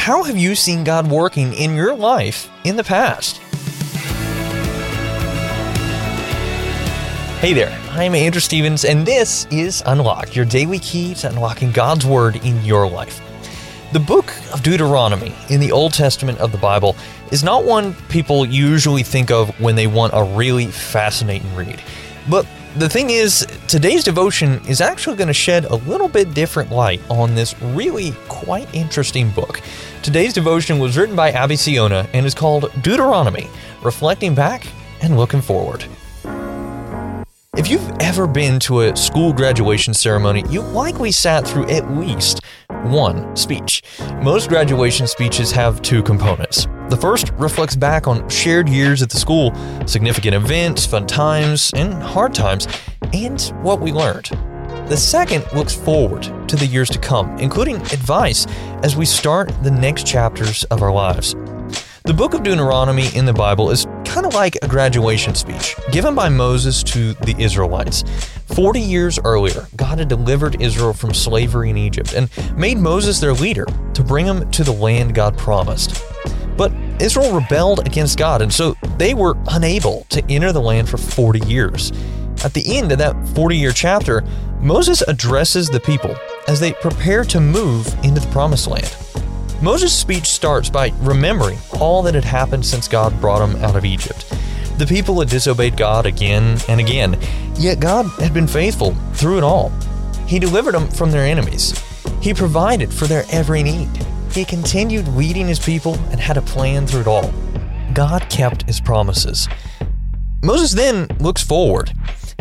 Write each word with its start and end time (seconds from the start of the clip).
how 0.00 0.22
have 0.22 0.38
you 0.38 0.54
seen 0.54 0.82
God 0.82 1.10
working 1.10 1.52
in 1.52 1.76
your 1.76 1.94
life 1.94 2.50
in 2.64 2.76
the 2.76 2.82
past? 2.82 3.36
Hey 7.36 7.52
there, 7.52 7.78
I'm 7.90 8.14
Andrew 8.14 8.40
Stevens, 8.40 8.86
and 8.86 9.04
this 9.04 9.46
is 9.50 9.82
Unlocked, 9.84 10.34
your 10.34 10.46
daily 10.46 10.78
key 10.78 11.12
to 11.16 11.28
unlocking 11.28 11.70
God's 11.70 12.06
Word 12.06 12.36
in 12.36 12.64
your 12.64 12.88
life. 12.88 13.20
The 13.92 14.00
book 14.00 14.32
of 14.54 14.62
Deuteronomy 14.62 15.34
in 15.50 15.60
the 15.60 15.70
Old 15.70 15.92
Testament 15.92 16.38
of 16.38 16.50
the 16.50 16.56
Bible 16.56 16.96
is 17.30 17.44
not 17.44 17.66
one 17.66 17.92
people 18.08 18.46
usually 18.46 19.02
think 19.02 19.30
of 19.30 19.50
when 19.60 19.76
they 19.76 19.86
want 19.86 20.14
a 20.14 20.24
really 20.24 20.68
fascinating 20.68 21.54
read. 21.54 21.78
But 22.28 22.46
the 22.76 22.88
thing 22.88 23.10
is, 23.10 23.46
today's 23.66 24.04
devotion 24.04 24.60
is 24.68 24.80
actually 24.80 25.16
going 25.16 25.28
to 25.28 25.34
shed 25.34 25.64
a 25.64 25.74
little 25.76 26.08
bit 26.08 26.34
different 26.34 26.70
light 26.70 27.00
on 27.08 27.34
this 27.34 27.60
really 27.62 28.12
quite 28.28 28.72
interesting 28.74 29.30
book. 29.30 29.60
Today's 30.02 30.32
devotion 30.32 30.78
was 30.78 30.96
written 30.96 31.16
by 31.16 31.30
Abby 31.30 31.56
Siona 31.56 32.08
and 32.12 32.24
is 32.24 32.34
called 32.34 32.70
Deuteronomy, 32.82 33.48
reflecting 33.82 34.34
back 34.34 34.66
and 35.02 35.16
looking 35.16 35.40
forward. 35.40 35.84
If 37.56 37.68
you've 37.68 37.90
ever 38.00 38.26
been 38.26 38.60
to 38.60 38.82
a 38.82 38.96
school 38.96 39.32
graduation 39.32 39.92
ceremony, 39.92 40.44
you 40.48 40.60
likely 40.60 41.10
sat 41.10 41.46
through 41.46 41.68
at 41.68 41.90
least 41.90 42.40
one 42.84 43.34
speech. 43.36 43.82
Most 44.22 44.48
graduation 44.48 45.06
speeches 45.06 45.50
have 45.50 45.82
two 45.82 46.02
components. 46.02 46.66
The 46.90 46.96
first 46.96 47.30
reflects 47.38 47.76
back 47.76 48.08
on 48.08 48.28
shared 48.28 48.68
years 48.68 49.00
at 49.00 49.10
the 49.10 49.16
school, 49.16 49.54
significant 49.86 50.34
events, 50.34 50.84
fun 50.84 51.06
times, 51.06 51.70
and 51.76 51.94
hard 51.94 52.34
times, 52.34 52.66
and 53.12 53.40
what 53.62 53.80
we 53.80 53.92
learned. 53.92 54.28
The 54.88 54.96
second 54.96 55.44
looks 55.54 55.72
forward 55.72 56.24
to 56.48 56.56
the 56.56 56.66
years 56.66 56.90
to 56.90 56.98
come, 56.98 57.38
including 57.38 57.76
advice 57.76 58.44
as 58.82 58.96
we 58.96 59.06
start 59.06 59.52
the 59.62 59.70
next 59.70 60.04
chapters 60.04 60.64
of 60.64 60.82
our 60.82 60.92
lives. 60.92 61.36
The 62.06 62.12
book 62.12 62.34
of 62.34 62.42
Deuteronomy 62.42 63.06
in 63.14 63.24
the 63.24 63.32
Bible 63.32 63.70
is 63.70 63.86
kind 64.04 64.26
of 64.26 64.34
like 64.34 64.56
a 64.60 64.66
graduation 64.66 65.36
speech 65.36 65.76
given 65.92 66.16
by 66.16 66.28
Moses 66.28 66.82
to 66.82 67.14
the 67.14 67.36
Israelites. 67.38 68.02
40 68.46 68.80
years 68.80 69.20
earlier, 69.24 69.68
God 69.76 70.00
had 70.00 70.08
delivered 70.08 70.60
Israel 70.60 70.92
from 70.92 71.14
slavery 71.14 71.70
in 71.70 71.76
Egypt 71.76 72.14
and 72.14 72.28
made 72.56 72.78
Moses 72.78 73.20
their 73.20 73.32
leader 73.32 73.66
to 73.94 74.02
bring 74.02 74.26
them 74.26 74.50
to 74.50 74.64
the 74.64 74.72
land 74.72 75.14
God 75.14 75.38
promised. 75.38 76.02
Israel 77.00 77.34
rebelled 77.34 77.86
against 77.86 78.18
God, 78.18 78.42
and 78.42 78.52
so 78.52 78.76
they 78.98 79.14
were 79.14 79.36
unable 79.48 80.06
to 80.10 80.24
enter 80.30 80.52
the 80.52 80.60
land 80.60 80.88
for 80.88 80.98
40 80.98 81.46
years. 81.46 81.92
At 82.44 82.54
the 82.54 82.76
end 82.76 82.92
of 82.92 82.98
that 82.98 83.28
40 83.28 83.56
year 83.56 83.72
chapter, 83.72 84.22
Moses 84.60 85.02
addresses 85.02 85.68
the 85.68 85.80
people 85.80 86.14
as 86.48 86.60
they 86.60 86.72
prepare 86.74 87.24
to 87.24 87.40
move 87.40 87.86
into 88.04 88.20
the 88.20 88.30
promised 88.30 88.66
land. 88.66 88.96
Moses' 89.62 89.96
speech 89.96 90.26
starts 90.26 90.70
by 90.70 90.92
remembering 91.00 91.58
all 91.78 92.02
that 92.02 92.14
had 92.14 92.24
happened 92.24 92.64
since 92.64 92.88
God 92.88 93.18
brought 93.20 93.46
them 93.46 93.62
out 93.62 93.76
of 93.76 93.84
Egypt. 93.84 94.26
The 94.78 94.86
people 94.86 95.20
had 95.20 95.28
disobeyed 95.28 95.76
God 95.76 96.06
again 96.06 96.58
and 96.68 96.80
again, 96.80 97.18
yet 97.56 97.80
God 97.80 98.06
had 98.20 98.32
been 98.32 98.46
faithful 98.46 98.94
through 99.12 99.36
it 99.36 99.44
all. 99.44 99.70
He 100.26 100.38
delivered 100.38 100.72
them 100.72 100.88
from 100.88 101.10
their 101.10 101.26
enemies. 101.26 101.78
He 102.22 102.32
provided 102.32 102.92
for 102.92 103.06
their 103.06 103.24
every 103.30 103.62
need. 103.62 103.90
He 104.32 104.44
continued 104.44 105.08
leading 105.08 105.48
his 105.48 105.58
people 105.58 105.94
and 106.10 106.20
had 106.20 106.36
a 106.36 106.42
plan 106.42 106.86
through 106.86 107.00
it 107.00 107.06
all. 107.06 107.32
God 107.92 108.28
kept 108.30 108.62
his 108.62 108.80
promises. 108.80 109.48
Moses 110.44 110.72
then 110.72 111.08
looks 111.18 111.42
forward. 111.42 111.92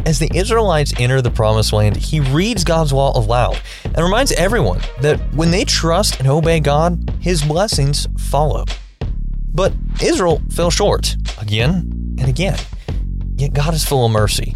As 0.06 0.20
the 0.20 0.32
Israelites 0.34 0.94
enter 1.00 1.22
the 1.22 1.32
promised 1.32 1.74
land, 1.74 1.98
he 1.98 2.20
reads 2.20 2.64
God's 2.64 2.94
law 2.94 3.18
aloud 3.18 3.60
and 3.84 3.98
reminds 3.98 4.32
everyone 4.34 4.82
that 5.02 5.20
when 5.34 5.52
they 5.52 5.66
trust 5.66 6.20
and 6.20 6.28
obey 6.28 6.60
God, 6.60 7.12
his 7.20 7.42
blessings 7.42 8.08
follow. 8.18 8.66
But 9.54 9.74
Israel 10.02 10.42
fell 10.52 10.70
short 10.70 11.16
again 11.42 12.16
and 12.20 12.30
again. 12.30 12.58
Yet 13.36 13.54
God 13.54 13.74
is 13.74 13.84
full 13.84 14.06
of 14.06 14.12
mercy, 14.12 14.56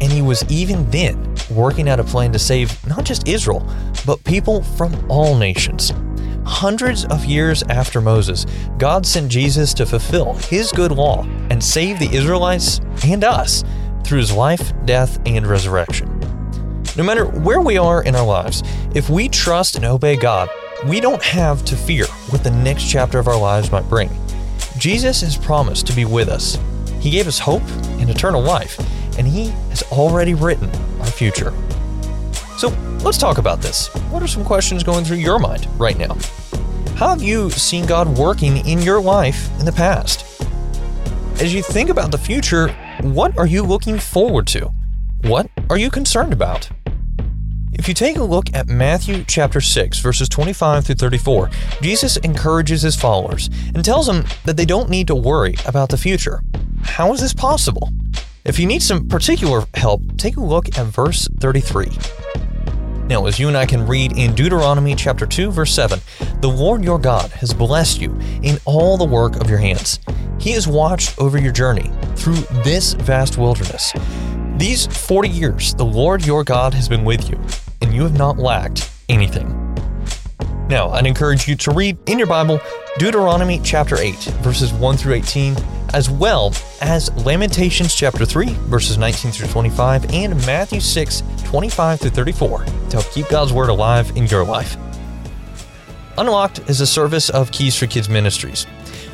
and 0.00 0.12
he 0.12 0.22
was 0.22 0.44
even 0.50 0.88
then 0.90 1.34
working 1.50 1.88
out 1.88 1.98
a 1.98 2.04
plan 2.04 2.32
to 2.32 2.38
save 2.38 2.86
not 2.86 3.04
just 3.04 3.26
Israel, 3.26 3.66
but 4.04 4.22
people 4.24 4.62
from 4.62 4.94
all 5.10 5.36
nations. 5.36 5.92
Hundreds 6.46 7.04
of 7.06 7.24
years 7.24 7.62
after 7.64 8.00
Moses, 8.00 8.46
God 8.78 9.06
sent 9.06 9.30
Jesus 9.30 9.72
to 9.74 9.86
fulfill 9.86 10.34
his 10.34 10.72
good 10.72 10.92
law 10.92 11.24
and 11.50 11.62
save 11.62 11.98
the 11.98 12.14
Israelites 12.14 12.80
and 13.04 13.24
us 13.24 13.64
through 14.04 14.18
his 14.18 14.32
life, 14.32 14.72
death, 14.84 15.18
and 15.26 15.46
resurrection. 15.46 16.20
No 16.96 17.02
matter 17.02 17.24
where 17.26 17.60
we 17.60 17.78
are 17.78 18.02
in 18.02 18.14
our 18.14 18.26
lives, 18.26 18.62
if 18.94 19.08
we 19.08 19.28
trust 19.28 19.74
and 19.74 19.84
obey 19.84 20.16
God, 20.16 20.48
we 20.86 21.00
don't 21.00 21.22
have 21.22 21.64
to 21.64 21.76
fear 21.76 22.06
what 22.28 22.44
the 22.44 22.50
next 22.50 22.84
chapter 22.84 23.18
of 23.18 23.26
our 23.26 23.38
lives 23.38 23.72
might 23.72 23.88
bring. 23.88 24.10
Jesus 24.78 25.22
has 25.22 25.36
promised 25.36 25.86
to 25.86 25.96
be 25.96 26.04
with 26.04 26.28
us. 26.28 26.58
He 27.00 27.10
gave 27.10 27.26
us 27.26 27.38
hope 27.38 27.62
and 27.98 28.10
eternal 28.10 28.42
life, 28.42 28.78
and 29.18 29.26
He 29.26 29.48
has 29.70 29.82
already 29.84 30.34
written 30.34 30.68
our 31.00 31.06
future. 31.06 31.52
So 32.56 32.68
let's 33.02 33.18
talk 33.18 33.38
about 33.38 33.60
this. 33.60 33.88
What 34.10 34.22
are 34.22 34.28
some 34.28 34.44
questions 34.44 34.82
going 34.82 35.04
through 35.04 35.16
your 35.16 35.38
mind 35.38 35.66
right 35.78 35.98
now? 35.98 36.16
How 36.94 37.08
have 37.08 37.22
you 37.22 37.50
seen 37.50 37.86
God 37.86 38.16
working 38.16 38.58
in 38.66 38.80
your 38.80 39.00
life 39.00 39.50
in 39.58 39.64
the 39.64 39.72
past? 39.72 40.24
As 41.40 41.52
you 41.52 41.62
think 41.62 41.90
about 41.90 42.12
the 42.12 42.18
future, 42.18 42.68
what 43.00 43.36
are 43.36 43.46
you 43.46 43.64
looking 43.64 43.98
forward 43.98 44.46
to? 44.48 44.70
What 45.22 45.50
are 45.68 45.76
you 45.76 45.90
concerned 45.90 46.32
about? 46.32 46.70
If 47.72 47.88
you 47.88 47.94
take 47.94 48.18
a 48.18 48.22
look 48.22 48.46
at 48.54 48.68
Matthew 48.68 49.24
chapter 49.26 49.60
6, 49.60 49.98
verses 49.98 50.28
25 50.28 50.86
through 50.86 50.94
34, 50.94 51.50
Jesus 51.82 52.16
encourages 52.18 52.82
his 52.82 52.94
followers 52.94 53.50
and 53.74 53.84
tells 53.84 54.06
them 54.06 54.24
that 54.44 54.56
they 54.56 54.64
don't 54.64 54.88
need 54.88 55.08
to 55.08 55.16
worry 55.16 55.56
about 55.66 55.88
the 55.88 55.96
future. 55.96 56.40
How 56.82 57.12
is 57.12 57.20
this 57.20 57.34
possible? 57.34 57.90
If 58.44 58.60
you 58.60 58.66
need 58.66 58.82
some 58.82 59.08
particular 59.08 59.64
help, 59.74 60.02
take 60.16 60.36
a 60.36 60.40
look 60.40 60.78
at 60.78 60.86
verse 60.86 61.28
33. 61.40 61.88
Now, 63.06 63.26
as 63.26 63.38
you 63.38 63.48
and 63.48 63.56
I 63.56 63.66
can 63.66 63.86
read 63.86 64.16
in 64.16 64.34
Deuteronomy 64.34 64.94
chapter 64.94 65.26
2, 65.26 65.50
verse 65.50 65.74
7, 65.74 66.00
the 66.40 66.48
Lord 66.48 66.82
your 66.82 66.98
God 66.98 67.30
has 67.32 67.52
blessed 67.52 68.00
you 68.00 68.18
in 68.42 68.58
all 68.64 68.96
the 68.96 69.04
work 69.04 69.36
of 69.36 69.50
your 69.50 69.58
hands. 69.58 70.00
He 70.40 70.52
has 70.52 70.66
watched 70.66 71.18
over 71.18 71.36
your 71.36 71.52
journey 71.52 71.90
through 72.16 72.36
this 72.62 72.94
vast 72.94 73.36
wilderness. 73.36 73.92
These 74.56 74.86
40 74.86 75.28
years, 75.28 75.74
the 75.74 75.84
Lord 75.84 76.24
your 76.24 76.44
God 76.44 76.72
has 76.72 76.88
been 76.88 77.04
with 77.04 77.28
you, 77.28 77.38
and 77.82 77.92
you 77.92 78.02
have 78.04 78.16
not 78.16 78.38
lacked 78.38 78.90
anything. 79.10 79.48
Now, 80.68 80.88
I'd 80.88 81.06
encourage 81.06 81.46
you 81.46 81.56
to 81.56 81.72
read 81.72 81.98
in 82.06 82.18
your 82.18 82.26
Bible 82.26 82.58
Deuteronomy 82.98 83.60
chapter 83.62 83.98
8, 83.98 84.14
verses 84.40 84.72
1 84.72 84.96
through 84.96 85.14
18, 85.14 85.54
as 85.94 86.10
well 86.10 86.52
as 86.80 87.10
Lamentations 87.24 87.94
chapter 87.94 88.26
3, 88.26 88.46
verses 88.66 88.98
19 88.98 89.30
through 89.30 89.46
25, 89.46 90.12
and 90.12 90.34
Matthew 90.44 90.80
6, 90.80 91.22
25 91.44 92.00
through 92.00 92.10
34 92.10 92.64
to 92.64 92.72
help 92.90 93.10
keep 93.12 93.28
God's 93.28 93.52
Word 93.52 93.68
alive 93.68 94.10
in 94.16 94.26
your 94.26 94.44
life. 94.44 94.76
Unlocked 96.18 96.68
is 96.68 96.80
a 96.80 96.86
service 96.86 97.30
of 97.30 97.52
Keys 97.52 97.76
for 97.76 97.86
Kids 97.86 98.08
Ministries. 98.08 98.64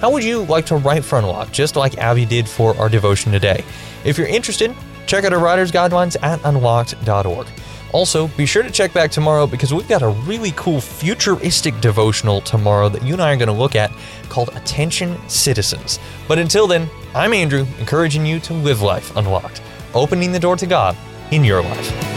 How 0.00 0.10
would 0.10 0.24
you 0.24 0.44
like 0.44 0.64
to 0.66 0.76
write 0.76 1.04
for 1.04 1.18
Unlocked, 1.18 1.52
just 1.52 1.76
like 1.76 1.98
Abby 1.98 2.24
did 2.24 2.48
for 2.48 2.74
our 2.78 2.88
devotion 2.88 3.30
today? 3.30 3.62
If 4.04 4.16
you're 4.16 4.26
interested, 4.26 4.74
check 5.06 5.24
out 5.24 5.34
our 5.34 5.38
writer's 5.38 5.70
guidelines 5.70 6.16
at 6.22 6.40
unlocked.org. 6.44 7.46
Also, 7.92 8.28
be 8.28 8.46
sure 8.46 8.62
to 8.62 8.70
check 8.70 8.92
back 8.92 9.10
tomorrow 9.10 9.46
because 9.46 9.74
we've 9.74 9.88
got 9.88 10.02
a 10.02 10.08
really 10.08 10.52
cool 10.52 10.80
futuristic 10.80 11.78
devotional 11.80 12.40
tomorrow 12.40 12.88
that 12.88 13.02
you 13.02 13.12
and 13.12 13.22
I 13.22 13.32
are 13.32 13.36
going 13.36 13.48
to 13.48 13.52
look 13.52 13.74
at 13.74 13.92
called 14.28 14.50
Attention 14.54 15.18
Citizens. 15.28 15.98
But 16.28 16.38
until 16.38 16.66
then, 16.66 16.88
I'm 17.14 17.32
Andrew, 17.32 17.66
encouraging 17.78 18.24
you 18.24 18.38
to 18.40 18.52
live 18.52 18.82
life 18.82 19.14
unlocked, 19.16 19.60
opening 19.94 20.32
the 20.32 20.40
door 20.40 20.56
to 20.56 20.66
God 20.66 20.96
in 21.32 21.44
your 21.44 21.62
life. 21.62 22.09